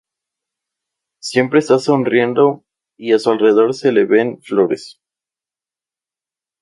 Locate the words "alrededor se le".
3.29-4.05